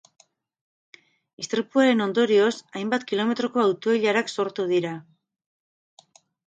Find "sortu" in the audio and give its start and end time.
4.39-4.71